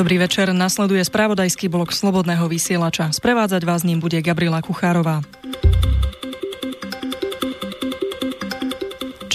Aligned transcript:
Dobrý 0.00 0.16
večer, 0.16 0.48
nasleduje 0.56 1.04
spravodajský 1.04 1.68
blok 1.68 1.92
Slobodného 1.92 2.48
vysielača. 2.48 3.12
Sprevádzať 3.12 3.68
vás 3.68 3.84
ním 3.84 4.00
bude 4.00 4.16
Gabriela 4.24 4.64
Kuchárová. 4.64 5.20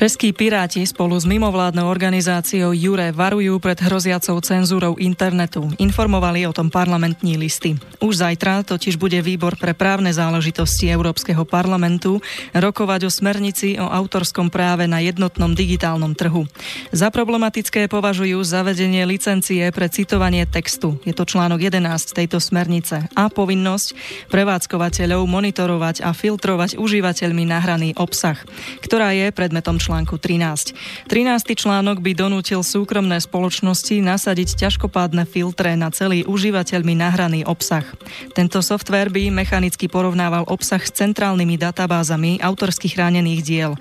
Českí 0.06 0.38
piráti 0.38 0.86
spolu 0.86 1.18
s 1.18 1.26
mimovládnou 1.26 1.90
organizáciou 1.90 2.78
Jure 2.78 3.10
varujú 3.10 3.58
pred 3.58 3.74
hroziacou 3.74 4.38
cenzúrou 4.38 4.94
internetu. 5.02 5.66
Informovali 5.82 6.46
o 6.46 6.54
tom 6.54 6.70
parlamentní 6.70 7.42
listy. 7.42 7.74
Už 7.98 8.22
zajtra 8.22 8.62
totiž 8.62 9.02
bude 9.02 9.18
výbor 9.26 9.58
pre 9.58 9.74
právne 9.74 10.14
záležitosti 10.14 10.94
Európskeho 10.94 11.42
parlamentu 11.50 12.22
rokovať 12.54 13.02
o 13.02 13.10
smernici 13.10 13.82
o 13.82 13.90
autorskom 13.90 14.54
práve 14.54 14.86
na 14.86 15.02
jednotnom 15.02 15.58
digitálnom 15.58 16.14
trhu. 16.14 16.46
Za 16.94 17.10
problematické 17.10 17.90
považujú 17.90 18.46
zavedenie 18.46 19.10
licencie 19.10 19.66
pre 19.74 19.90
citovanie 19.90 20.46
textu. 20.46 21.02
Je 21.02 21.18
to 21.18 21.26
článok 21.26 21.66
11 21.66 21.82
tejto 22.14 22.38
smernice 22.38 23.10
a 23.18 23.26
povinnosť 23.26 23.98
prevádzkovateľov 24.30 25.26
monitorovať 25.26 26.06
a 26.06 26.14
filtrovať 26.14 26.78
užívateľmi 26.78 27.50
nahraný 27.50 27.98
obsah, 27.98 28.38
ktorá 28.86 29.10
je 29.10 29.34
predmetom 29.34 29.82
článku 29.82 29.95
13. 30.04 31.08
13. 31.08 31.56
článok 31.56 32.04
by 32.04 32.12
donútil 32.12 32.60
súkromné 32.60 33.24
spoločnosti 33.24 34.04
nasadiť 34.04 34.68
ťažkopádne 34.68 35.24
filtre 35.24 35.80
na 35.80 35.88
celý 35.96 36.28
užívateľmi 36.28 37.00
nahraný 37.00 37.48
obsah. 37.48 37.88
Tento 38.36 38.60
software 38.60 39.08
by 39.08 39.32
mechanicky 39.32 39.88
porovnával 39.88 40.44
obsah 40.52 40.84
s 40.84 40.92
centrálnymi 40.92 41.56
databázami 41.56 42.44
autorských 42.44 43.00
chránených 43.00 43.42
diel. 43.48 43.72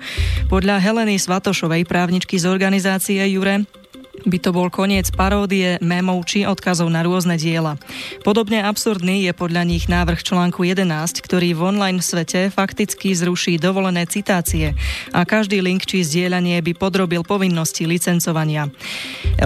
Podľa 0.47 0.79
Heleny 0.79 1.19
Svatošovej, 1.19 1.83
právničky 1.83 2.39
z 2.39 2.47
organizácie 2.47 3.19
Jure, 3.35 3.67
by 4.25 4.37
to 4.41 4.49
bol 4.49 4.73
koniec 4.73 5.13
paródie, 5.13 5.77
mémov 5.85 6.25
či 6.25 6.49
odkazov 6.49 6.89
na 6.89 7.05
rôzne 7.05 7.37
diela. 7.37 7.77
Podobne 8.25 8.65
absurdný 8.65 9.21
je 9.29 9.33
podľa 9.37 9.63
nich 9.69 9.85
návrh 9.85 10.25
článku 10.25 10.65
11, 10.65 11.21
ktorý 11.21 11.53
v 11.53 11.61
online 11.69 12.01
svete 12.01 12.49
fakticky 12.49 13.13
zruší 13.13 13.61
dovolené 13.61 14.09
citácie 14.09 14.73
a 15.13 15.21
každý 15.23 15.61
link 15.61 15.85
či 15.85 16.01
zdieľanie 16.01 16.57
by 16.65 16.73
podrobil 16.73 17.21
povinnosti 17.21 17.85
licencovania. 17.85 18.67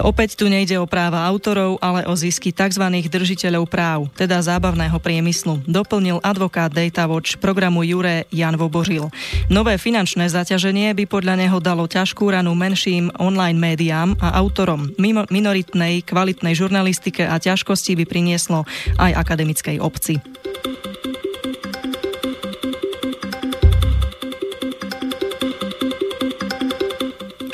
Opäť 0.00 0.40
tu 0.40 0.48
nejde 0.48 0.80
o 0.80 0.88
práva 0.88 1.28
autorov, 1.28 1.76
ale 1.84 2.08
o 2.08 2.16
zisky 2.16 2.54
tzv. 2.54 2.84
držiteľov 3.10 3.68
práv, 3.68 4.08
teda 4.16 4.40
zábavného 4.40 4.96
priemyslu, 4.96 5.60
doplnil 5.68 6.22
advokát 6.24 6.72
Data 6.72 7.04
Watch 7.04 7.36
programu 7.36 7.84
Jure 7.84 8.24
Jan 8.32 8.56
Vobožil. 8.56 9.12
Nové 9.52 9.76
finančné 9.76 10.30
zaťaženie 10.30 10.94
by 10.94 11.04
podľa 11.10 11.34
neho 11.36 11.58
dalo 11.58 11.90
ťažkú 11.90 12.30
ranu 12.30 12.54
menším 12.54 13.10
online 13.18 13.58
médiám 13.58 14.14
a 14.22 14.38
autorom 14.38 14.69
mimo, 14.76 15.24
minoritnej 15.30 16.04
kvalitnej 16.04 16.52
žurnalistike 16.52 17.24
a 17.24 17.40
ťažkosti 17.40 17.96
by 17.96 18.04
prinieslo 18.04 18.68
aj 18.98 19.16
akademickej 19.16 19.80
obci. 19.80 20.18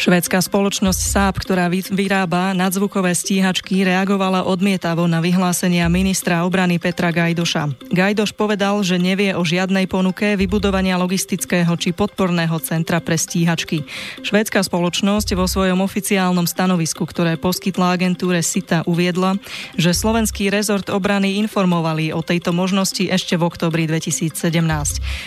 Švédska 0.06 0.38
spoločnosť 0.38 1.00
Saab, 1.02 1.42
ktorá 1.42 1.66
vyrába 1.66 2.54
nadzvukové 2.54 3.10
stíhačky, 3.10 3.82
reagovala 3.82 4.46
odmietavo 4.46 5.02
na 5.10 5.18
vyhlásenia 5.18 5.90
ministra 5.90 6.46
obrany 6.46 6.78
Petra 6.78 7.10
Gajdoša. 7.10 7.90
Gajdoš 7.90 8.30
povedal, 8.38 8.78
že 8.86 9.02
nevie 9.02 9.34
o 9.34 9.42
žiadnej 9.42 9.90
ponuke 9.90 10.38
vybudovania 10.38 10.94
logistického 10.94 11.74
či 11.74 11.90
podporného 11.90 12.54
centra 12.62 13.02
pre 13.02 13.18
stíhačky. 13.18 13.82
Švédska 14.22 14.62
spoločnosť 14.62 15.34
vo 15.34 15.50
svojom 15.50 15.82
oficiálnom 15.82 16.46
stanovisku, 16.46 17.02
ktoré 17.02 17.34
poskytla 17.34 17.98
agentúre 17.98 18.46
SITA, 18.46 18.86
uviedla, 18.86 19.42
že 19.74 19.90
slovenský 19.90 20.54
rezort 20.54 20.86
obrany 20.86 21.42
informovali 21.42 22.14
o 22.14 22.22
tejto 22.22 22.54
možnosti 22.54 23.02
ešte 23.02 23.34
v 23.34 23.42
oktobri 23.42 23.90
2017. 23.90 24.38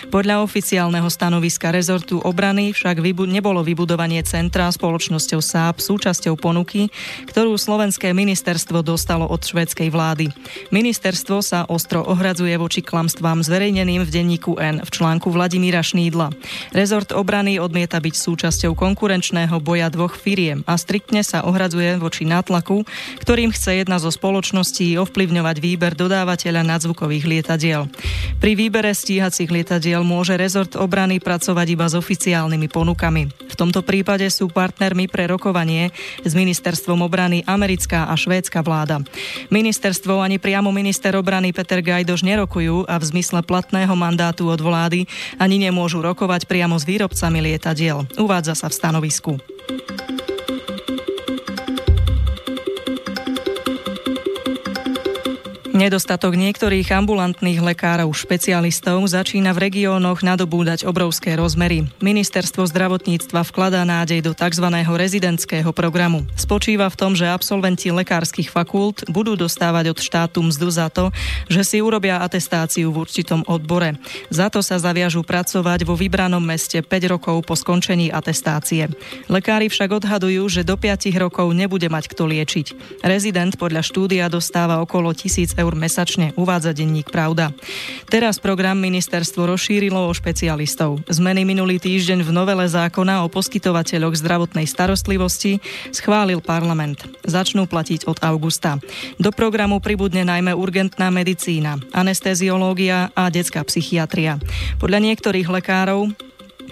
Podľa 0.08 0.40
oficiálneho 0.40 1.12
stanoviska 1.12 1.68
rezortu 1.68 2.24
obrany 2.24 2.72
však 2.72 3.04
nebolo 3.28 3.60
vybudovanie 3.60 4.24
centra 4.24 4.69
spoločnosťou 4.72 5.42
SAP 5.42 5.82
súčasťou 5.82 6.38
ponuky, 6.40 6.88
ktorú 7.30 7.58
slovenské 7.60 8.14
ministerstvo 8.16 8.82
dostalo 8.86 9.28
od 9.28 9.42
švedskej 9.42 9.90
vlády. 9.92 10.32
Ministerstvo 10.72 11.42
sa 11.44 11.66
ostro 11.68 12.06
ohradzuje 12.06 12.56
voči 12.56 12.82
klamstvám 12.86 13.42
zverejneným 13.44 14.06
v 14.06 14.10
denníku 14.10 14.58
N 14.58 14.82
v 14.82 14.90
článku 14.90 15.30
Vladimíra 15.34 15.82
Šnídla. 15.82 16.32
Rezort 16.72 17.12
obrany 17.12 17.58
odmieta 17.58 17.98
byť 18.00 18.16
súčasťou 18.16 18.78
konkurenčného 18.78 19.58
boja 19.60 19.90
dvoch 19.90 20.16
firiem 20.16 20.62
a 20.70 20.78
striktne 20.78 21.26
sa 21.26 21.44
ohradzuje 21.44 21.98
voči 21.98 22.24
nátlaku, 22.24 22.86
ktorým 23.20 23.52
chce 23.52 23.84
jedna 23.84 23.98
zo 23.98 24.14
spoločností 24.14 24.96
ovplyvňovať 25.02 25.58
výber 25.60 25.94
dodávateľa 25.98 26.62
nadzvukových 26.64 27.26
lietadiel. 27.26 27.90
Pri 28.40 28.54
výbere 28.56 28.94
stíhacích 28.96 29.52
lietadiel 29.52 30.06
môže 30.06 30.38
rezort 30.40 30.78
obrany 30.78 31.20
pracovať 31.20 31.68
iba 31.76 31.86
s 31.90 31.98
oficiálnymi 31.98 32.68
ponukami. 32.72 33.28
V 33.30 33.56
tomto 33.58 33.84
prípade 33.84 34.30
sú 34.32 34.48
partnermi 34.60 35.08
pre 35.08 35.24
rokovanie 35.32 35.96
s 36.28 36.36
ministerstvom 36.36 37.00
obrany 37.00 37.48
americká 37.48 38.12
a 38.12 38.14
švédska 38.20 38.60
vláda. 38.60 39.00
Ministerstvo 39.48 40.20
ani 40.20 40.36
priamo 40.36 40.68
minister 40.76 41.16
obrany 41.16 41.56
Peter 41.56 41.80
Gajdoš 41.80 42.28
nerokujú 42.28 42.84
a 42.84 43.00
v 43.00 43.08
zmysle 43.08 43.40
platného 43.40 43.96
mandátu 43.96 44.52
od 44.52 44.60
vlády 44.60 45.08
ani 45.40 45.64
nemôžu 45.64 46.04
rokovať 46.04 46.44
priamo 46.44 46.76
s 46.76 46.84
výrobcami 46.84 47.40
lietadiel. 47.40 48.04
Uvádza 48.20 48.60
sa 48.60 48.68
v 48.68 48.76
stanovisku. 48.76 49.40
Nedostatok 55.80 56.36
niektorých 56.36 56.92
ambulantných 56.92 57.64
lekárov 57.64 58.12
špecialistov 58.12 59.00
začína 59.08 59.56
v 59.56 59.72
regiónoch 59.72 60.28
nadobúdať 60.28 60.84
obrovské 60.84 61.40
rozmery. 61.40 61.88
Ministerstvo 62.04 62.68
zdravotníctva 62.68 63.48
vkladá 63.48 63.88
nádej 63.88 64.20
do 64.20 64.36
tzv. 64.36 64.68
rezidentského 64.76 65.72
programu. 65.72 66.28
Spočíva 66.36 66.92
v 66.92 67.00
tom, 67.00 67.16
že 67.16 67.32
absolventi 67.32 67.96
lekárskych 67.96 68.52
fakult 68.52 69.08
budú 69.08 69.40
dostávať 69.40 69.96
od 69.96 70.00
štátu 70.04 70.44
mzdu 70.44 70.68
za 70.68 70.92
to, 70.92 71.16
že 71.48 71.64
si 71.64 71.80
urobia 71.80 72.20
atestáciu 72.20 72.92
v 72.92 73.00
určitom 73.00 73.48
odbore. 73.48 73.96
Za 74.28 74.52
to 74.52 74.60
sa 74.60 74.84
zaviažú 74.84 75.24
pracovať 75.24 75.88
vo 75.88 75.96
vybranom 75.96 76.44
meste 76.44 76.84
5 76.84 76.92
rokov 77.08 77.48
po 77.48 77.56
skončení 77.56 78.12
atestácie. 78.12 78.92
Lekári 79.32 79.72
však 79.72 79.96
odhadujú, 80.04 80.44
že 80.52 80.68
do 80.68 80.76
5 80.76 81.08
rokov 81.16 81.48
nebude 81.56 81.88
mať 81.88 82.12
kto 82.12 82.28
liečiť. 82.28 83.00
Rezident 83.00 83.56
podľa 83.56 83.80
štúdia 83.80 84.28
dostáva 84.28 84.84
okolo 84.84 85.16
1000 85.16 85.56
eur 85.56 85.69
eur 85.70 85.78
mesačne, 85.78 86.34
uvádza 86.34 86.74
denník 86.74 87.14
Pravda. 87.14 87.54
Teraz 88.10 88.42
program 88.42 88.82
ministerstvo 88.82 89.46
rozšírilo 89.46 90.10
o 90.10 90.12
špecialistov. 90.18 91.06
Zmeny 91.06 91.46
minulý 91.46 91.78
týždeň 91.78 92.26
v 92.26 92.34
novele 92.34 92.66
zákona 92.66 93.22
o 93.22 93.30
poskytovateľoch 93.30 94.18
zdravotnej 94.18 94.66
starostlivosti 94.66 95.62
schválil 95.94 96.42
parlament. 96.42 97.06
Začnú 97.22 97.70
platiť 97.70 98.10
od 98.10 98.18
augusta. 98.26 98.82
Do 99.22 99.30
programu 99.30 99.78
pribudne 99.78 100.26
najmä 100.26 100.58
urgentná 100.58 101.14
medicína, 101.14 101.78
anesteziológia 101.94 103.14
a 103.14 103.30
detská 103.30 103.62
psychiatria. 103.62 104.42
Podľa 104.82 105.06
niektorých 105.06 105.54
lekárov 105.54 106.10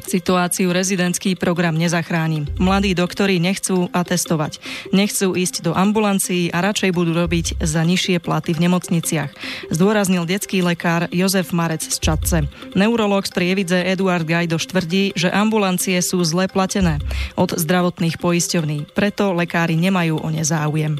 Situáciu 0.06 0.70
rezidentský 0.70 1.34
program 1.34 1.74
nezachráni. 1.74 2.46
Mladí 2.62 2.94
doktori 2.94 3.42
nechcú 3.42 3.90
atestovať, 3.90 4.62
nechcú 4.94 5.34
ísť 5.34 5.66
do 5.66 5.72
ambulancií 5.74 6.54
a 6.54 6.62
radšej 6.62 6.92
budú 6.94 7.18
robiť 7.18 7.62
za 7.64 7.82
nižšie 7.82 8.22
platy 8.22 8.54
v 8.54 8.70
nemocniciach. 8.70 9.32
Zdôraznil 9.74 10.30
detský 10.30 10.62
lekár 10.62 11.10
Jozef 11.10 11.56
Marec 11.56 11.86
z 11.86 11.98
Čadce. 11.98 12.38
Neurolog 12.78 13.26
z 13.26 13.34
Prievidze 13.34 13.80
Eduard 13.82 14.28
Gajdoš 14.28 14.70
tvrdí, 14.70 15.16
že 15.18 15.34
ambulancie 15.34 15.98
sú 16.04 16.22
zle 16.22 16.46
platené 16.52 17.02
od 17.40 17.56
zdravotných 17.56 18.22
poisťovní, 18.22 18.92
preto 18.94 19.34
lekári 19.34 19.80
nemajú 19.80 20.22
o 20.22 20.28
ne 20.30 20.44
záujem. 20.46 20.98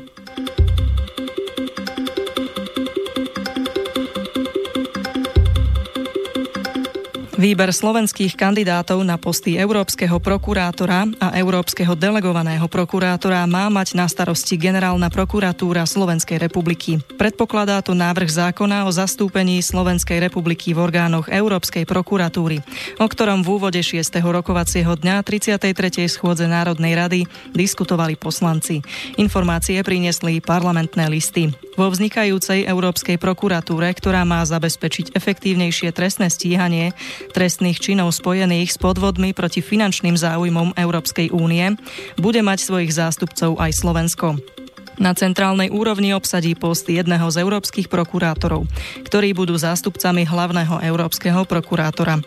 Výber 7.38 7.70
slovenských 7.70 8.34
kandidátov 8.34 9.06
na 9.06 9.14
posty 9.22 9.62
európskeho 9.62 10.18
prokurátora 10.18 11.06
a 11.22 11.38
európskeho 11.38 11.94
delegovaného 11.94 12.66
prokurátora 12.66 13.46
má 13.46 13.70
mať 13.70 13.94
na 13.94 14.10
starosti 14.10 14.58
Generálna 14.58 15.14
prokuratúra 15.14 15.86
Slovenskej 15.86 16.42
republiky. 16.42 16.98
Predpokladá 17.14 17.86
to 17.86 17.94
návrh 17.94 18.26
zákona 18.26 18.90
o 18.90 18.92
zastúpení 18.92 19.62
Slovenskej 19.62 20.18
republiky 20.18 20.74
v 20.74 20.82
orgánoch 20.82 21.30
Európskej 21.30 21.86
prokuratúry, 21.86 22.58
o 22.98 23.06
ktorom 23.06 23.46
v 23.46 23.62
úvode 23.62 23.86
6. 23.86 24.18
rokovacieho 24.18 24.98
dňa 24.98 25.22
33. 25.22 26.10
schôdze 26.10 26.50
Národnej 26.50 26.98
rady 26.98 27.30
diskutovali 27.54 28.18
poslanci. 28.18 28.82
Informácie 29.22 29.78
priniesli 29.86 30.42
parlamentné 30.42 31.06
listy. 31.06 31.54
Vo 31.78 31.94
vznikajúcej 31.94 32.66
Európskej 32.66 33.22
prokuratúre, 33.22 33.94
ktorá 33.94 34.26
má 34.26 34.42
zabezpečiť 34.42 35.14
efektívnejšie 35.14 35.94
trestné 35.94 36.34
stíhanie, 36.34 36.98
trestných 37.32 37.80
činov 37.80 38.16
spojených 38.16 38.74
s 38.74 38.78
podvodmi 38.82 39.32
proti 39.32 39.64
finančným 39.64 40.18
záujmom 40.18 40.76
Európskej 40.76 41.32
únie 41.32 41.78
bude 42.18 42.42
mať 42.42 42.60
svojich 42.66 42.92
zástupcov 42.92 43.60
aj 43.62 43.72
Slovensko. 43.76 44.57
Na 44.98 45.14
centrálnej 45.14 45.70
úrovni 45.70 46.18
obsadí 46.18 46.58
post 46.58 46.90
jedného 46.90 47.30
z 47.30 47.46
európskych 47.46 47.86
prokurátorov, 47.86 48.66
ktorí 49.06 49.38
budú 49.38 49.54
zástupcami 49.54 50.26
hlavného 50.26 50.82
európskeho 50.82 51.46
prokurátora. 51.46 52.18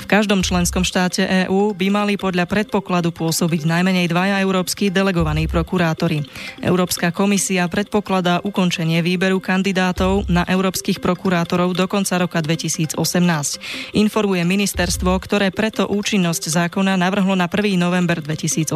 V 0.00 0.04
každom 0.08 0.40
členskom 0.40 0.88
štáte 0.88 1.20
EÚ 1.44 1.76
by 1.76 1.86
mali 1.92 2.16
podľa 2.16 2.48
predpokladu 2.48 3.12
pôsobiť 3.12 3.68
najmenej 3.68 4.08
dvaja 4.08 4.40
európsky 4.40 4.88
delegovaní 4.88 5.44
prokurátori. 5.44 6.24
Európska 6.64 7.12
komisia 7.12 7.68
predpokladá 7.68 8.40
ukončenie 8.40 9.04
výberu 9.04 9.36
kandidátov 9.36 10.24
na 10.24 10.48
európskych 10.48 11.04
prokurátorov 11.04 11.76
do 11.76 11.84
konca 11.84 12.16
roka 12.16 12.40
2018. 12.40 12.96
Informuje 14.00 14.42
ministerstvo, 14.48 15.12
ktoré 15.20 15.52
preto 15.52 15.92
účinnosť 15.92 16.48
zákona 16.48 16.96
navrhlo 16.96 17.36
na 17.36 17.52
1. 17.52 17.76
november 17.76 18.24
2018. 18.24 18.72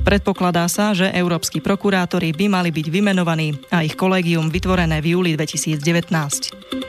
Predpokladá 0.00 0.64
sa, 0.72 0.96
že 0.96 1.12
európsky 1.12 1.60
prokurátori 1.60 2.37
by 2.38 2.46
mali 2.46 2.70
byť 2.70 2.86
vymenovaní 2.86 3.50
a 3.74 3.82
ich 3.82 3.98
kolégium 3.98 4.46
vytvorené 4.46 5.02
v 5.02 5.18
júli 5.18 5.30
2019. 5.34 6.87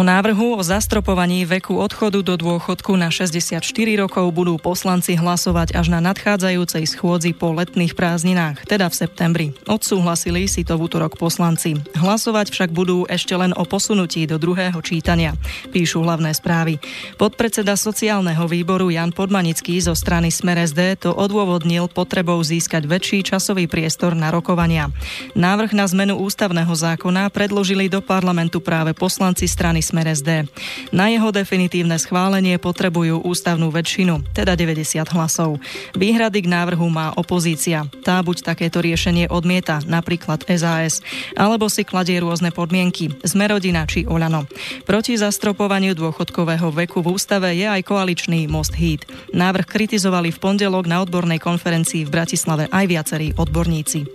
O 0.00 0.02
návrhu 0.02 0.56
o 0.56 0.64
zastropovaní 0.64 1.44
veku 1.44 1.76
odchodu 1.76 2.24
do 2.24 2.32
dôchodku 2.40 2.96
na 2.96 3.12
64 3.12 3.60
rokov 4.00 4.32
budú 4.32 4.56
poslanci 4.56 5.12
hlasovať 5.12 5.76
až 5.76 5.92
na 5.92 6.00
nadchádzajúcej 6.00 6.88
schôdzi 6.88 7.36
po 7.36 7.52
letných 7.52 7.92
prázdninách, 7.92 8.64
teda 8.64 8.88
v 8.88 8.96
septembri. 8.96 9.46
Odsúhlasili 9.68 10.48
si 10.48 10.64
to 10.64 10.80
v 10.80 10.88
útorok 10.88 11.20
poslanci. 11.20 11.76
Hlasovať 12.00 12.48
však 12.48 12.72
budú 12.72 13.04
ešte 13.12 13.36
len 13.36 13.52
o 13.52 13.68
posunutí 13.68 14.24
do 14.24 14.40
druhého 14.40 14.80
čítania, 14.80 15.36
píšu 15.68 16.00
hlavné 16.00 16.32
správy. 16.32 16.80
Podpredseda 17.20 17.76
sociálneho 17.76 18.48
výboru 18.48 18.88
Jan 18.88 19.12
Podmanický 19.12 19.84
zo 19.84 19.92
strany 19.92 20.32
Smer 20.32 20.64
SD 20.64 20.96
to 20.96 21.12
odôvodnil 21.12 21.92
potrebou 21.92 22.40
získať 22.40 22.88
väčší 22.88 23.20
časový 23.20 23.68
priestor 23.68 24.16
na 24.16 24.32
rokovania. 24.32 24.88
Návrh 25.36 25.76
na 25.76 25.84
zmenu 25.84 26.16
ústavného 26.24 26.72
zákona 26.72 27.28
predložili 27.28 27.92
do 27.92 28.00
parlamentu 28.00 28.64
práve 28.64 28.96
poslanci 28.96 29.44
strany 29.44 29.89
Smer 29.90 30.06
SD. 30.14 30.46
Na 30.94 31.10
jeho 31.10 31.34
definitívne 31.34 31.98
schválenie 31.98 32.62
potrebujú 32.62 33.26
ústavnú 33.26 33.74
väčšinu, 33.74 34.22
teda 34.30 34.54
90 34.54 35.02
hlasov. 35.10 35.58
Výhrady 35.98 36.46
k 36.46 36.52
návrhu 36.54 36.86
má 36.86 37.10
opozícia. 37.18 37.90
Tá 38.06 38.22
buď 38.22 38.46
takéto 38.54 38.78
riešenie 38.78 39.26
odmieta, 39.26 39.82
napríklad 39.82 40.46
SAS, 40.46 41.02
alebo 41.34 41.66
si 41.66 41.82
kladie 41.82 42.22
rôzne 42.22 42.54
podmienky, 42.54 43.10
Zmerodina 43.26 43.82
či 43.82 44.06
Olano. 44.06 44.46
Proti 44.86 45.18
zastropovaniu 45.18 45.98
dôchodkového 45.98 46.70
veku 46.70 47.02
v 47.02 47.18
ústave 47.18 47.50
je 47.58 47.66
aj 47.66 47.82
koaličný 47.82 48.46
Most 48.46 48.78
Heat. 48.78 49.02
Návrh 49.34 49.66
kritizovali 49.66 50.30
v 50.30 50.38
pondelok 50.38 50.86
na 50.86 51.02
odbornej 51.02 51.42
konferencii 51.42 52.06
v 52.06 52.14
Bratislave 52.14 52.70
aj 52.70 52.84
viacerí 52.86 53.34
odborníci. 53.34 54.06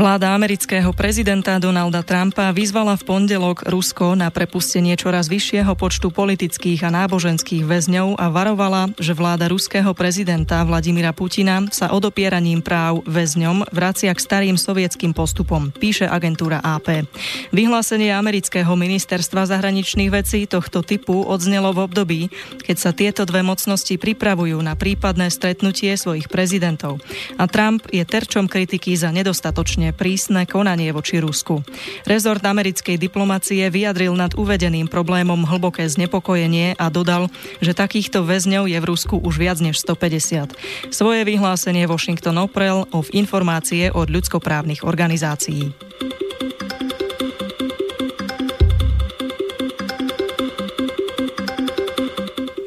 Vláda 0.00 0.32
amerického 0.32 0.96
prezidenta 0.96 1.60
Donalda 1.60 2.00
Trumpa 2.00 2.56
vyzvala 2.56 2.96
v 2.96 3.04
pondelok 3.04 3.68
Rusko 3.68 4.16
na 4.16 4.32
prepustenie 4.32 4.96
čoraz 4.96 5.28
vyššieho 5.28 5.76
počtu 5.76 6.08
politických 6.08 6.88
a 6.88 7.04
náboženských 7.04 7.68
väzňov 7.68 8.16
a 8.16 8.32
varovala, 8.32 8.96
že 8.96 9.12
vláda 9.12 9.52
ruského 9.52 9.92
prezidenta 9.92 10.64
Vladimira 10.64 11.12
Putina 11.12 11.68
sa 11.68 11.92
odopieraním 11.92 12.64
práv 12.64 13.04
väzňom 13.04 13.68
vracia 13.76 14.08
k 14.16 14.24
starým 14.24 14.56
sovietským 14.56 15.12
postupom, 15.12 15.68
píše 15.68 16.08
agentúra 16.08 16.64
AP. 16.64 17.04
Vyhlásenie 17.52 18.16
amerického 18.16 18.72
ministerstva 18.72 19.52
zahraničných 19.52 20.08
vecí 20.08 20.48
tohto 20.48 20.80
typu 20.80 21.28
odznelo 21.28 21.76
v 21.76 21.84
období, 21.84 22.20
keď 22.64 22.76
sa 22.80 22.96
tieto 22.96 23.28
dve 23.28 23.44
mocnosti 23.44 24.00
pripravujú 24.00 24.64
na 24.64 24.80
prípadné 24.80 25.28
stretnutie 25.28 25.92
svojich 25.92 26.32
prezidentov. 26.32 27.04
A 27.36 27.44
Trump 27.44 27.84
je 27.92 28.00
terčom 28.00 28.48
kritiky 28.48 28.96
za 28.96 29.12
nedostatočne 29.12 29.89
prísne 29.92 30.46
konanie 30.48 30.90
voči 30.94 31.18
Rusku. 31.18 31.60
Rezort 32.08 32.42
americkej 32.42 32.96
diplomacie 32.96 33.66
vyjadril 33.68 34.14
nad 34.16 34.32
uvedeným 34.38 34.88
problémom 34.88 35.42
hlboké 35.44 35.86
znepokojenie 35.86 36.78
a 36.78 36.86
dodal, 36.88 37.28
že 37.58 37.76
takýchto 37.76 38.22
väzňov 38.24 38.70
je 38.70 38.78
v 38.78 38.88
Rusku 38.88 39.16
už 39.20 39.34
viac 39.36 39.58
než 39.60 39.82
150. 39.82 40.54
Svoje 40.94 41.20
vyhlásenie 41.26 41.84
Washington 41.90 42.40
oprel 42.40 42.86
o 42.94 43.00
informácie 43.12 43.90
od 43.90 44.08
ľudskoprávnych 44.08 44.86
organizácií. 44.86 45.74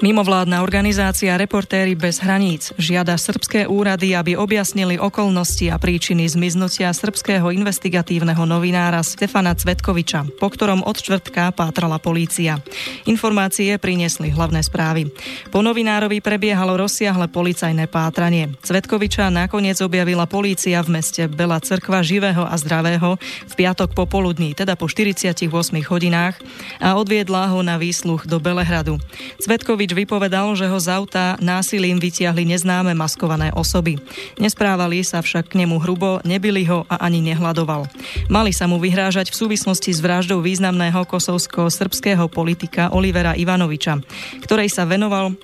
Mimovládna 0.04 0.68
organizácia 0.68 1.32
Reportéry 1.40 1.96
bez 1.96 2.20
hraníc 2.20 2.76
žiada 2.76 3.16
srbské 3.16 3.64
úrady, 3.72 4.12
aby 4.12 4.36
objasnili 4.36 5.00
okolnosti 5.00 5.64
a 5.72 5.80
príčiny 5.80 6.28
zmiznutia 6.28 6.92
srbského 6.92 7.48
investigatívneho 7.56 8.44
novinára 8.44 9.00
Stefana 9.00 9.56
Cvetkoviča, 9.56 10.28
po 10.44 10.52
ktorom 10.52 10.84
od 10.84 11.00
čtvrtka 11.00 11.56
pátrala 11.56 12.04
polícia. 12.04 12.60
Informácie 13.08 13.80
priniesli 13.80 14.28
hlavné 14.28 14.60
správy. 14.68 15.08
Po 15.56 15.64
novinárovi 15.64 16.20
prebiehalo 16.20 16.76
rozsiahle 16.84 17.32
policajné 17.32 17.88
pátranie. 17.88 18.52
Cvetkoviča 18.60 19.32
nakoniec 19.32 19.80
objavila 19.80 20.28
polícia 20.28 20.84
v 20.84 21.00
meste 21.00 21.32
Bela 21.32 21.64
Cerkva 21.64 22.04
živého 22.04 22.44
a 22.44 22.60
zdravého 22.60 23.16
v 23.24 23.54
piatok 23.56 23.96
popoludní, 23.96 24.52
teda 24.52 24.76
po 24.76 24.92
48 24.92 25.48
hodinách 25.88 26.36
a 26.84 27.00
odviedla 27.00 27.56
ho 27.56 27.64
na 27.64 27.80
výsluch 27.80 28.28
do 28.28 28.44
Belehradu. 28.44 29.00
Cvetkovič 29.40 29.93
vypovedal, 29.94 30.58
že 30.58 30.66
ho 30.66 30.78
z 30.82 30.90
auta 30.90 31.38
násilím 31.40 32.02
vytiahli 32.02 32.44
neznáme 32.44 32.92
maskované 32.98 33.54
osoby. 33.54 34.02
Nesprávali 34.42 35.06
sa 35.06 35.22
však 35.22 35.54
k 35.54 35.64
nemu 35.64 35.80
hrubo, 35.80 36.20
nebili 36.26 36.66
ho 36.66 36.84
a 36.90 37.06
ani 37.06 37.22
nehľadoval. 37.22 37.88
Mali 38.28 38.52
sa 38.52 38.66
mu 38.66 38.82
vyhrážať 38.82 39.30
v 39.30 39.40
súvislosti 39.46 39.94
s 39.94 40.02
vraždou 40.02 40.42
významného 40.42 41.06
kosovsko-srbského 41.06 42.26
politika 42.28 42.90
Olivera 42.92 43.38
Ivanoviča, 43.38 44.02
ktorej 44.44 44.74
sa 44.74 44.84
venoval 44.90 45.38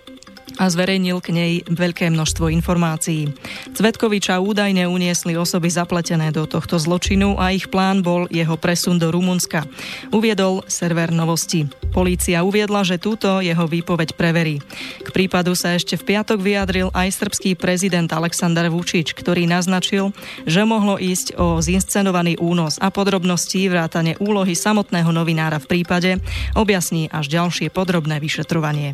a 0.60 0.68
zverejnil 0.68 1.24
k 1.24 1.32
nej 1.32 1.54
veľké 1.64 2.12
množstvo 2.12 2.52
informácií. 2.52 3.32
Cvetkoviča 3.72 4.44
údajne 4.44 4.92
uniesli 4.92 5.40
osoby 5.40 5.72
zapletené 5.72 6.36
do 6.36 6.44
tohto 6.44 6.76
zločinu 6.76 7.40
a 7.40 7.56
ich 7.56 7.72
plán 7.72 8.04
bol 8.04 8.28
jeho 8.28 8.60
presun 8.60 9.00
do 9.00 9.08
Rumunska. 9.08 9.64
Uviedol 10.12 10.68
server 10.68 11.16
novosti. 11.16 11.64
Polícia 11.96 12.44
uviedla, 12.44 12.84
že 12.84 13.00
túto 13.00 13.40
jeho 13.40 13.66
výpoveď 13.66 14.20
preverí. 14.20 14.60
K 15.02 15.08
prípadu 15.16 15.56
sa 15.56 15.74
ešte 15.74 15.96
v 15.96 16.14
piatok 16.14 16.38
vyjadril 16.44 16.92
aj 16.92 17.16
srbský 17.16 17.56
prezident 17.56 18.12
Aleksandar 18.12 18.68
Vučič, 18.68 19.16
ktorý 19.16 19.48
naznačil, 19.48 20.12
že 20.44 20.68
mohlo 20.68 21.00
ísť 21.00 21.40
o 21.40 21.64
zinscenovaný 21.64 22.36
únos 22.38 22.78
a 22.84 22.92
podrobnosti 22.92 23.72
vrátane 23.72 24.20
úlohy 24.20 24.54
samotného 24.54 25.10
novinára 25.10 25.58
v 25.64 25.80
prípade 25.80 26.20
objasní 26.54 27.08
až 27.10 27.32
ďalšie 27.32 27.72
podrobné 27.72 28.20
vyšetrovanie. 28.20 28.94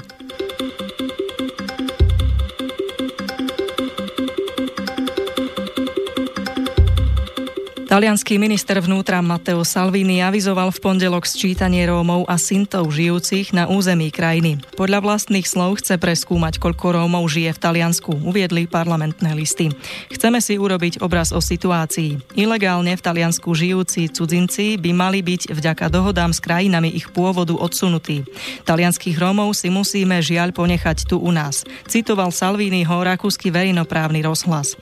Talianský 7.96 8.36
minister 8.36 8.76
vnútra 8.84 9.24
Matteo 9.24 9.64
Salvini 9.64 10.20
avizoval 10.20 10.68
v 10.76 10.84
pondelok 10.84 11.24
sčítanie 11.24 11.88
Rómov 11.88 12.28
a 12.28 12.36
Sintov 12.36 12.92
žijúcich 12.92 13.56
na 13.56 13.72
území 13.72 14.12
krajiny. 14.12 14.60
Podľa 14.76 15.00
vlastných 15.00 15.48
slov 15.48 15.80
chce 15.80 15.96
preskúmať, 15.96 16.60
koľko 16.60 16.92
Rómov 16.92 17.24
žije 17.32 17.56
v 17.56 17.62
Taliansku, 17.64 18.20
uviedli 18.20 18.68
parlamentné 18.68 19.32
listy. 19.32 19.72
Chceme 20.12 20.44
si 20.44 20.60
urobiť 20.60 21.00
obraz 21.00 21.32
o 21.32 21.40
situácii. 21.40 22.36
Ilegálne 22.36 23.00
v 23.00 23.00
Taliansku 23.00 23.56
žijúci 23.56 24.12
cudzinci 24.12 24.76
by 24.76 24.92
mali 24.92 25.24
byť 25.24 25.56
vďaka 25.56 25.88
dohodám 25.88 26.36
s 26.36 26.44
krajinami 26.44 26.92
ich 26.92 27.08
pôvodu 27.16 27.56
odsunutí. 27.56 28.28
Talianských 28.68 29.16
Rómov 29.16 29.56
si 29.56 29.72
musíme 29.72 30.20
žiaľ 30.20 30.52
ponechať 30.52 31.08
tu 31.08 31.16
u 31.16 31.32
nás. 31.32 31.64
Citoval 31.88 32.36
Salviniho 32.36 33.08
rakúsky 33.08 33.56
verejnoprávny 33.56 34.20
rozhlas. 34.20 34.76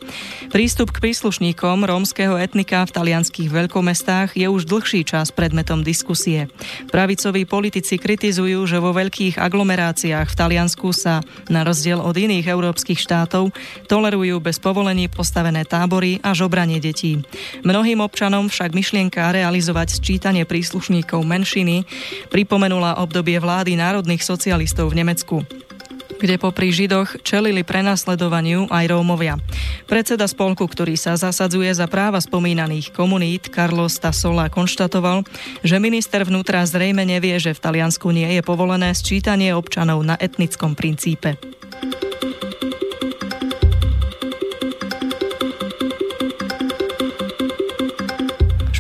Prístup 0.50 0.89
k 0.89 0.98
príslušníkom 1.05 1.86
rómskeho 1.86 2.41
etnika 2.41 2.82
v 2.89 3.02
talianských 3.03 3.51
veľkomestách 3.51 4.39
je 4.39 4.48
už 4.48 4.63
dlhší 4.63 5.03
čas 5.03 5.27
predmetom 5.27 5.83
diskusie. 5.83 6.48
Pravicoví 6.88 7.43
politici 7.43 8.00
kritizujú, 8.00 8.63
že 8.63 8.79
vo 8.79 8.95
veľkých 8.95 9.43
aglomeráciách 9.43 10.31
v 10.31 10.38
Taliansku 10.39 10.95
sa, 10.95 11.19
na 11.51 11.67
rozdiel 11.67 12.00
od 12.00 12.15
iných 12.15 12.48
európskych 12.48 12.95
štátov, 12.95 13.51
tolerujú 13.91 14.39
bez 14.39 14.55
povolení 14.55 15.12
postavené 15.12 15.67
tábory 15.67 16.24
a 16.24 16.31
žobranie 16.31 16.79
detí. 16.79 17.19
Mnohým 17.67 18.00
občanom 18.00 18.48
však 18.48 18.72
myšlienka 18.72 19.36
realizovať 19.36 20.00
sčítanie 20.00 20.48
príslušníkov 20.48 21.27
menšiny 21.27 21.83
pripomenula 22.31 23.03
obdobie 23.03 23.36
vlády 23.36 23.75
národných 23.75 24.24
socialistov 24.24 24.95
v 24.95 25.03
Nemecku. 25.03 25.43
Kde 26.23 26.39
popri 26.39 26.71
Židoch 26.71 27.19
čelili 27.27 27.67
prenasledovaniu 27.67 28.71
aj 28.71 28.87
Rómovia. 28.87 29.35
Predseda 29.83 30.23
spolku, 30.23 30.63
ktorý 30.63 30.95
sa 30.95 31.19
zasadzuje 31.19 31.67
za 31.75 31.91
práva 31.91 32.23
spomínaných 32.23 32.95
komunít, 32.95 33.51
Carlos 33.51 33.99
Tasola 33.99 34.47
konštatoval, 34.47 35.27
že 35.67 35.83
minister 35.83 36.23
vnútra 36.23 36.63
zrejme 36.63 37.03
nevie, 37.03 37.35
že 37.43 37.51
v 37.51 37.59
Taliansku 37.59 38.07
nie 38.15 38.39
je 38.39 38.41
povolené 38.41 38.95
sčítanie 38.95 39.51
občanov 39.51 39.99
na 40.07 40.15
etnickom 40.15 40.79
princípe. 40.79 41.52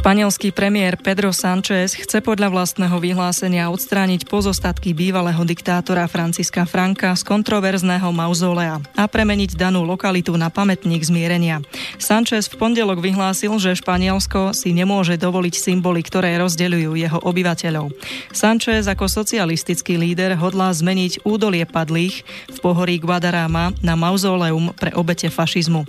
Španielský 0.03 0.51
premiér 0.51 0.99
Pedro 0.99 1.31
Sánchez 1.31 1.95
chce 1.95 2.19
podľa 2.19 2.51
vlastného 2.51 2.99
vyhlásenia 2.99 3.71
odstrániť 3.71 4.27
pozostatky 4.27 4.91
bývalého 4.91 5.39
diktátora 5.47 6.11
Franciska 6.11 6.67
Franka 6.67 7.15
z 7.15 7.23
kontroverzného 7.23 8.11
mauzolea 8.11 8.83
a 8.99 9.07
premeniť 9.07 9.55
danú 9.55 9.87
lokalitu 9.87 10.35
na 10.35 10.51
pamätník 10.51 10.99
zmierenia. 11.07 11.63
Sanchez 11.95 12.51
v 12.51 12.59
pondelok 12.59 12.99
vyhlásil, 12.99 13.55
že 13.63 13.79
Španielsko 13.79 14.51
si 14.51 14.75
nemôže 14.75 15.15
dovoliť 15.15 15.55
symboly, 15.55 16.03
ktoré 16.03 16.35
rozdeľujú 16.35 16.99
jeho 16.99 17.23
obyvateľov. 17.23 17.95
Sanchez 18.35 18.83
ako 18.91 19.07
socialistický 19.07 19.95
líder 19.95 20.35
hodlá 20.35 20.75
zmeniť 20.75 21.23
údolie 21.23 21.63
padlých 21.63 22.27
v 22.51 22.57
pohorí 22.59 22.99
Guadarama 22.99 23.71
na 23.79 23.95
mauzoleum 23.95 24.75
pre 24.75 24.91
obete 24.99 25.31
fašizmu. 25.31 25.87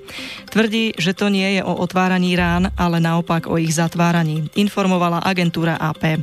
Tvrdí, 0.54 0.94
že 1.02 1.18
to 1.18 1.26
nie 1.35 1.59
je 1.59 1.66
o 1.66 1.75
otváraní 1.83 2.38
rán, 2.38 2.71
ale 2.78 3.02
naopak 3.02 3.50
o 3.50 3.59
ich 3.59 3.75
zatváraní 3.75 4.03
vytváraní, 4.04 4.52
informovala 4.52 5.25
agentúra 5.25 5.80
AP. 5.80 6.20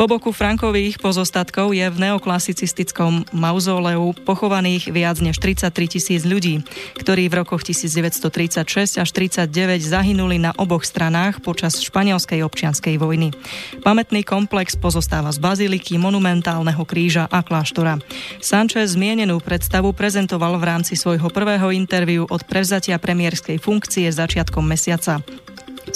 Po 0.00 0.08
boku 0.08 0.32
Frankových 0.32 0.96
pozostatkov 0.96 1.76
je 1.76 1.84
v 1.84 2.08
neoklasicistickom 2.08 3.36
mauzoleu 3.36 4.16
pochovaných 4.24 4.88
viac 4.88 5.20
než 5.20 5.36
33 5.36 5.68
tisíc 5.92 6.24
ľudí, 6.24 6.64
ktorí 6.96 7.28
v 7.28 7.44
rokoch 7.44 7.60
1936 7.60 8.96
až 8.96 9.08
39 9.12 9.44
zahynuli 9.84 10.40
na 10.40 10.56
oboch 10.56 10.88
stranách 10.88 11.44
počas 11.44 11.76
španielskej 11.84 12.40
občianskej 12.40 12.96
vojny. 12.96 13.36
Pamätný 13.84 14.24
komplex 14.24 14.80
pozostáva 14.80 15.28
z 15.28 15.36
baziliky, 15.44 16.00
monumentálneho 16.00 16.80
kríža 16.88 17.28
a 17.28 17.44
kláštora. 17.44 18.00
Sanchez 18.40 18.96
zmienenú 18.96 19.36
predstavu 19.44 19.92
prezentoval 19.92 20.56
v 20.56 20.64
rámci 20.64 20.96
svojho 20.96 21.28
prvého 21.28 21.76
interviu 21.76 22.24
od 22.24 22.40
prevzatia 22.48 22.96
premiérskej 22.96 23.60
funkcie 23.60 24.08
začiatkom 24.08 24.64
mesiaca. 24.64 25.20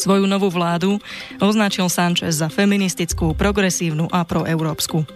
Svoju 0.02 0.26
novú 0.26 0.50
vládu 0.50 0.98
označil 1.38 1.86
Sanchez 1.86 2.42
za 2.42 2.50
feministickú, 2.50 3.38
progresívnu 3.38 4.10
a 4.10 4.26
proeurópsku. 4.26 5.06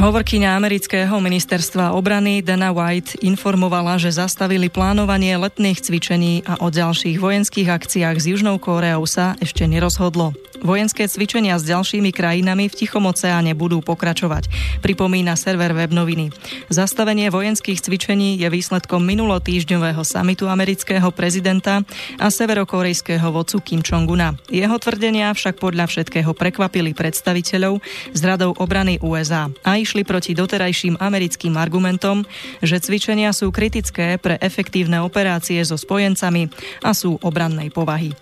Hovorkyňa 0.00 0.56
amerického 0.56 1.12
ministerstva 1.20 1.92
obrany 1.92 2.40
Dana 2.40 2.72
White 2.72 3.20
informovala, 3.20 4.00
že 4.00 4.16
zastavili 4.16 4.72
plánovanie 4.72 5.36
letných 5.36 5.82
cvičení 5.82 6.40
a 6.48 6.56
o 6.64 6.72
ďalších 6.72 7.20
vojenských 7.20 7.68
akciách 7.68 8.16
s 8.16 8.32
Južnou 8.32 8.56
Kóreou 8.56 9.04
sa 9.04 9.36
ešte 9.44 9.68
nerozhodlo. 9.68 10.32
Vojenské 10.64 11.04
cvičenia 11.10 11.60
s 11.60 11.68
ďalšími 11.68 12.10
krajinami 12.14 12.72
v 12.72 12.76
Tichom 12.76 13.04
oceáne 13.04 13.52
budú 13.52 13.84
pokračovať, 13.84 14.48
pripomína 14.80 15.36
server 15.36 15.76
web 15.76 15.92
noviny. 15.92 16.32
Zastavenie 16.72 17.28
vojenských 17.28 17.82
cvičení 17.82 18.40
je 18.40 18.48
výsledkom 18.48 19.04
minulotýždňového 19.04 20.00
samitu 20.06 20.48
amerického 20.48 21.08
prezidenta 21.12 21.84
a 22.16 22.26
severokorejského 22.32 23.28
vodcu 23.28 23.58
Kim 23.60 23.80
Jong-una. 23.84 24.38
Jeho 24.48 24.76
tvrdenia 24.80 25.34
však 25.36 25.60
podľa 25.60 25.90
všetkého 25.90 26.32
prekvapili 26.32 26.96
predstaviteľov 26.96 27.82
z 28.16 28.20
radou 28.24 28.56
obrany 28.56 28.96
USA 29.04 29.52
a 29.66 29.76
išli 29.76 30.06
proti 30.06 30.32
doterajším 30.32 30.96
americkým 31.02 31.58
argumentom, 31.60 32.24
že 32.64 32.80
cvičenia 32.80 33.34
sú 33.34 33.52
kritické 33.52 34.16
pre 34.16 34.40
efektívne 34.40 35.02
operácie 35.04 35.60
so 35.66 35.76
spojencami 35.76 36.48
a 36.84 36.94
sú 36.96 37.18
obrannej 37.20 37.68
povahy. 37.74 38.14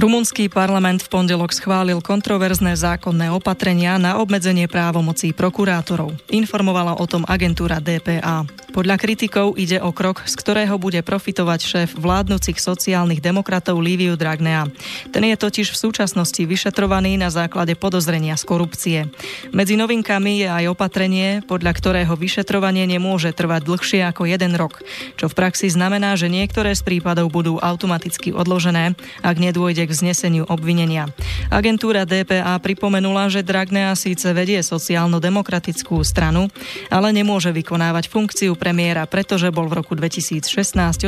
Rumunský 0.00 0.48
parlament 0.48 1.04
v 1.04 1.12
pondelok 1.12 1.52
schválil 1.52 2.00
kontroverzné 2.00 2.72
zákonné 2.72 3.28
opatrenia 3.36 4.00
na 4.00 4.16
obmedzenie 4.16 4.64
právomocí 4.64 5.36
prokurátorov. 5.36 6.16
Informovala 6.32 6.96
o 6.96 7.04
tom 7.04 7.20
agentúra 7.28 7.84
DPA. 7.84 8.48
Podľa 8.70 9.02
kritikov 9.02 9.58
ide 9.58 9.82
o 9.82 9.90
krok, 9.90 10.22
z 10.30 10.34
ktorého 10.38 10.78
bude 10.78 11.02
profitovať 11.02 11.60
šéf 11.60 11.90
vládnúcich 11.98 12.54
sociálnych 12.62 13.18
demokratov 13.18 13.82
Líviu 13.82 14.14
Dragnea. 14.14 14.70
Ten 15.10 15.26
je 15.26 15.34
totiž 15.34 15.74
v 15.74 15.80
súčasnosti 15.90 16.38
vyšetrovaný 16.38 17.18
na 17.18 17.34
základe 17.34 17.74
podozrenia 17.74 18.38
z 18.38 18.46
korupcie. 18.46 18.98
Medzi 19.50 19.74
novinkami 19.74 20.46
je 20.46 20.48
aj 20.48 20.64
opatrenie, 20.70 21.42
podľa 21.42 21.72
ktorého 21.74 22.14
vyšetrovanie 22.14 22.86
nemôže 22.86 23.34
trvať 23.34 23.66
dlhšie 23.66 24.00
ako 24.06 24.30
jeden 24.30 24.54
rok, 24.54 24.86
čo 25.18 25.26
v 25.26 25.34
praxi 25.34 25.66
znamená, 25.66 26.14
že 26.14 26.30
niektoré 26.30 26.70
z 26.70 26.86
prípadov 26.86 27.34
budú 27.34 27.58
automaticky 27.58 28.30
odložené, 28.30 28.94
ak 29.26 29.34
nedôjde 29.34 29.90
k 29.90 29.94
vzneseniu 29.98 30.46
obvinenia. 30.46 31.10
Agentúra 31.50 32.06
DPA 32.06 32.54
pripomenula, 32.62 33.26
že 33.34 33.42
Dragnea 33.42 33.98
síce 33.98 34.30
vedie 34.30 34.62
sociálno-demokratickú 34.62 35.98
stranu, 36.06 36.46
ale 36.86 37.10
nemôže 37.10 37.50
vykonávať 37.50 38.06
funkciu 38.06 38.59
premiéra, 38.60 39.08
pretože 39.08 39.48
bol 39.48 39.72
v 39.72 39.80
roku 39.80 39.96
2016 39.96 40.44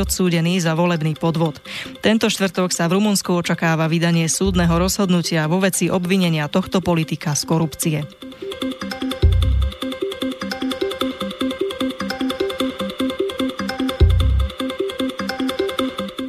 odsúdený 0.01 0.57
za 0.57 0.73
volebný 0.73 1.13
podvod. 1.13 1.61
Tento 2.01 2.25
štvrtok 2.33 2.73
sa 2.73 2.89
v 2.89 2.97
Rumunsku 2.97 3.29
očakáva 3.29 3.85
vydanie 3.85 4.25
súdneho 4.25 4.73
rozhodnutia 4.73 5.45
vo 5.45 5.61
veci 5.61 5.93
obvinenia 5.93 6.49
tohto 6.49 6.81
politika 6.81 7.37
z 7.37 7.43
korupcie. 7.45 7.97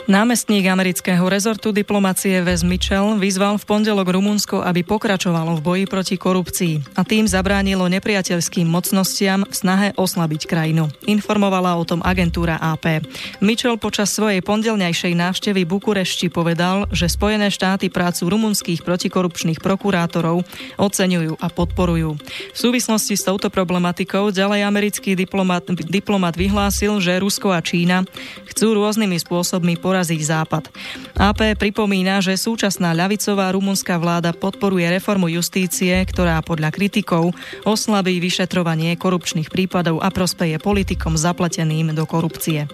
Námestník 0.04 0.68
amerického 0.68 1.24
rezortu 1.32 1.72
diplomacie 1.72 2.44
Wes 2.44 2.60
Mitchell 2.60 3.16
vyzval 3.16 3.56
v 3.56 3.64
pondelok 3.64 4.12
Rumunsko, 4.12 4.60
aby 4.60 4.84
pokračovalo 4.84 5.56
v 5.56 5.64
boji 5.64 5.84
proti 5.88 6.20
korupcii 6.20 6.92
a 6.92 7.08
tým 7.08 7.24
zabránilo 7.24 7.88
nepriateľským 7.88 8.68
mocnostiam 8.68 9.48
v 9.48 9.54
snahe 9.56 9.88
oslabiť 9.96 10.44
krajinu. 10.44 10.92
Informovala 11.08 11.80
o 11.80 11.88
tom 11.88 12.04
agentúra 12.04 12.60
AP. 12.60 13.00
Mitchell 13.40 13.80
počas 13.80 14.12
svojej 14.12 14.44
pondelňajšej 14.44 15.16
návštevy 15.16 15.64
Bukurešti 15.64 16.28
povedal, 16.28 16.84
že 16.92 17.08
Spojené 17.08 17.48
štáty 17.48 17.88
prácu 17.88 18.28
rumunských 18.28 18.84
protikorupčných 18.84 19.64
prokurátorov 19.64 20.44
oceňujú 20.76 21.40
a 21.40 21.48
podporujú. 21.48 22.20
V 22.52 22.58
súvislosti 22.60 23.16
s 23.16 23.24
touto 23.24 23.48
problematikou 23.48 24.28
ďalej 24.36 24.68
americký 24.68 25.16
diplomat, 25.16 25.64
diplomat 25.88 26.36
vyhlásil, 26.36 27.00
že 27.00 27.16
Rusko 27.16 27.56
a 27.56 27.64
Čína 27.64 28.04
chcú 28.52 28.76
rôznymi 28.76 29.16
spôsobmi 29.16 29.80
poraziť 29.94 30.22
Západ. 30.26 30.74
AP 31.14 31.54
pripomína, 31.54 32.18
že 32.18 32.34
súčasná 32.34 32.90
ľavicová 32.98 33.54
rumunská 33.54 33.94
vláda 33.94 34.34
podporuje 34.34 34.90
reformu 34.90 35.30
justície, 35.30 35.94
ktorá 36.02 36.42
podľa 36.42 36.74
kritikov 36.74 37.30
oslabí 37.62 38.18
vyšetrovanie 38.18 38.98
korupčných 38.98 39.46
prípadov 39.46 40.02
a 40.02 40.10
prospeje 40.10 40.58
politikom 40.58 41.14
zapleteným 41.14 41.94
do 41.94 42.02
korupcie. 42.10 42.66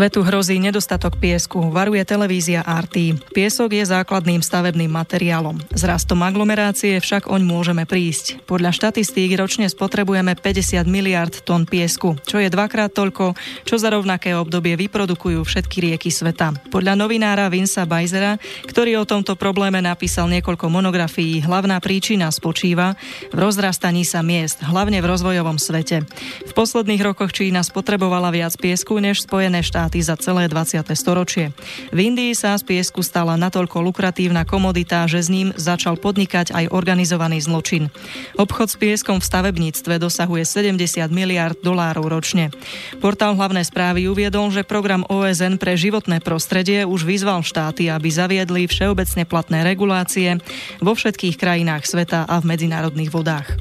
Svetu 0.00 0.24
hrozí 0.24 0.56
nedostatok 0.56 1.20
piesku, 1.20 1.60
varuje 1.68 2.00
televízia 2.08 2.64
RT. 2.64 3.20
Piesok 3.36 3.76
je 3.76 3.84
základným 3.84 4.40
stavebným 4.40 4.88
materiálom. 4.88 5.60
S 5.76 5.84
rastom 5.84 6.24
aglomerácie 6.24 6.96
však 7.04 7.28
oň 7.28 7.44
môžeme 7.44 7.84
prísť. 7.84 8.40
Podľa 8.48 8.72
štatistík 8.72 9.28
ročne 9.36 9.68
spotrebujeme 9.68 10.32
50 10.40 10.88
miliard 10.88 11.44
tón 11.44 11.68
piesku, 11.68 12.16
čo 12.24 12.40
je 12.40 12.48
dvakrát 12.48 12.96
toľko, 12.96 13.36
čo 13.68 13.76
za 13.76 13.92
rovnaké 13.92 14.32
obdobie 14.32 14.72
vyprodukujú 14.80 15.44
všetky 15.44 15.92
rieky 15.92 16.08
sveta. 16.08 16.56
Podľa 16.72 16.96
novinára 16.96 17.52
Vinsa 17.52 17.84
Bajzera, 17.84 18.40
ktorý 18.72 19.04
o 19.04 19.04
tomto 19.04 19.36
probléme 19.36 19.84
napísal 19.84 20.32
niekoľko 20.32 20.72
monografií, 20.72 21.44
hlavná 21.44 21.76
príčina 21.76 22.32
spočíva 22.32 22.96
v 23.28 23.36
rozrastaní 23.36 24.08
sa 24.08 24.24
miest, 24.24 24.64
hlavne 24.64 24.96
v 25.04 25.10
rozvojovom 25.12 25.60
svete. 25.60 26.08
V 26.48 26.52
posledných 26.56 27.04
rokoch 27.04 27.36
Čína 27.36 27.60
spotrebovala 27.60 28.32
viac 28.32 28.56
piesku 28.56 28.96
než 28.96 29.28
Spojené 29.28 29.60
štáty 29.60 29.89
štáty 29.90 30.06
za 30.06 30.14
celé 30.22 30.46
20. 30.46 30.86
storočie. 30.94 31.50
V 31.90 31.98
Indii 31.98 32.30
sa 32.38 32.54
z 32.54 32.62
piesku 32.62 33.02
stala 33.02 33.34
natoľko 33.34 33.82
lukratívna 33.82 34.46
komodita, 34.46 35.02
že 35.10 35.18
s 35.18 35.26
ním 35.26 35.50
začal 35.58 35.98
podnikať 35.98 36.54
aj 36.54 36.70
organizovaný 36.70 37.42
zločin. 37.42 37.90
Obchod 38.38 38.70
s 38.70 38.78
pieskom 38.78 39.18
v 39.18 39.26
stavebníctve 39.26 39.98
dosahuje 39.98 40.46
70 40.46 41.10
miliard 41.10 41.58
dolárov 41.58 42.06
ročne. 42.06 42.54
Portál 43.02 43.34
hlavné 43.34 43.66
správy 43.66 44.06
uviedol, 44.06 44.54
že 44.54 44.62
program 44.62 45.02
OSN 45.10 45.58
pre 45.58 45.74
životné 45.74 46.22
prostredie 46.22 46.86
už 46.86 47.02
vyzval 47.02 47.42
štáty, 47.42 47.90
aby 47.90 48.14
zaviedli 48.14 48.70
všeobecne 48.70 49.26
platné 49.26 49.66
regulácie 49.66 50.38
vo 50.78 50.94
všetkých 50.94 51.34
krajinách 51.34 51.82
sveta 51.82 52.30
a 52.30 52.38
v 52.38 52.46
medzinárodných 52.46 53.10
vodách. 53.10 53.58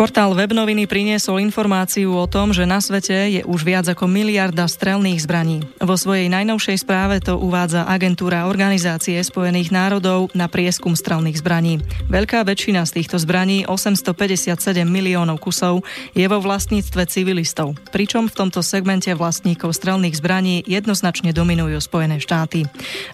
Portál 0.00 0.32
Webnoviny 0.32 0.88
priniesol 0.88 1.44
informáciu 1.44 2.16
o 2.16 2.24
tom, 2.24 2.56
že 2.56 2.64
na 2.64 2.80
svete 2.80 3.36
je 3.36 3.44
už 3.44 3.60
viac 3.68 3.84
ako 3.84 4.08
miliarda 4.08 4.64
strelných 4.64 5.20
zbraní. 5.20 5.60
Vo 5.76 5.92
svojej 5.92 6.32
najnovšej 6.32 6.80
správe 6.80 7.20
to 7.20 7.36
uvádza 7.36 7.84
agentúra 7.84 8.48
Organizácie 8.48 9.20
spojených 9.20 9.68
národov 9.68 10.32
na 10.32 10.48
prieskum 10.48 10.96
strelných 10.96 11.44
zbraní. 11.44 11.84
Veľká 12.08 12.48
väčšina 12.48 12.88
z 12.88 12.96
týchto 12.96 13.20
zbraní, 13.20 13.68
857 13.68 14.88
miliónov 14.88 15.36
kusov, 15.36 15.84
je 16.16 16.24
vo 16.24 16.40
vlastníctve 16.40 17.04
civilistov, 17.04 17.76
pričom 17.92 18.32
v 18.32 18.40
tomto 18.40 18.64
segmente 18.64 19.12
vlastníkov 19.12 19.76
strelných 19.76 20.16
zbraní 20.16 20.64
jednoznačne 20.64 21.36
dominujú 21.36 21.76
Spojené 21.76 22.24
štáty. 22.24 22.64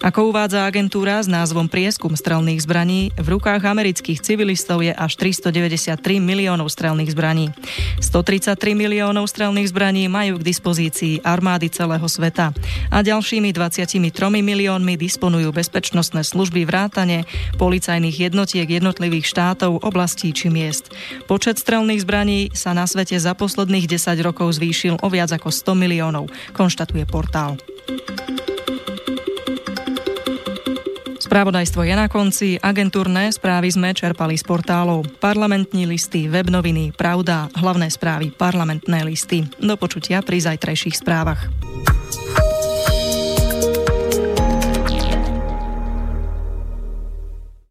Ako 0.07 0.31
uvádza 0.31 0.63
agentúra 0.63 1.19
s 1.19 1.27
názvom 1.27 1.67
Prieskum 1.67 2.15
strelných 2.15 2.63
zbraní, 2.63 3.11
v 3.19 3.27
rukách 3.35 3.67
amerických 3.67 4.23
civilistov 4.23 4.87
je 4.87 4.95
až 4.95 5.19
393 5.19 5.99
miliónov 6.23 6.76
strelných 6.77 7.17
zbraní. 7.17 7.49
133 7.97 8.77
miliónov 8.77 9.25
strelných 9.25 9.73
zbraní 9.73 10.05
majú 10.05 10.37
k 10.37 10.45
dispozícii 10.45 11.25
armády 11.25 11.73
celého 11.73 12.05
sveta 12.05 12.53
a 12.93 13.01
ďalšími 13.01 13.49
23 13.49 13.97
miliónmi 14.29 14.93
disponujú 14.93 15.49
bezpečnostné 15.49 16.21
služby 16.21 16.69
vrátane 16.69 17.25
policajných 17.57 18.29
jednotiek 18.29 18.69
jednotlivých 18.69 19.25
štátov, 19.25 19.81
oblastí 19.81 20.29
či 20.29 20.53
miest. 20.53 20.93
Počet 21.25 21.57
strelných 21.57 22.05
zbraní 22.05 22.53
sa 22.53 22.77
na 22.77 22.85
svete 22.85 23.17
za 23.17 23.33
posledných 23.33 23.89
10 23.89 24.21
rokov 24.21 24.61
zvýšil 24.61 25.01
o 25.01 25.07
viac 25.09 25.33
ako 25.33 25.49
100 25.49 25.73
miliónov, 25.73 26.29
konštatuje 26.53 27.09
portál. 27.09 27.57
Spravodajstvo 31.37 31.85
je 31.85 31.93
na 31.93 32.09
konci, 32.09 32.57
agentúrne 32.57 33.29
správy 33.29 33.69
sme 33.69 33.93
čerpali 33.93 34.33
z 34.33 34.41
portálov 34.41 35.21
Parlamentní 35.21 35.85
listy, 35.85 36.25
webnoviny, 36.25 36.97
Pravda, 36.97 37.53
hlavné 37.53 37.93
správy, 37.93 38.33
parlamentné 38.33 39.05
listy. 39.05 39.45
Do 39.61 39.77
počutia 39.77 40.25
pri 40.25 40.41
zajtrajších 40.41 40.97
správach. 40.97 41.45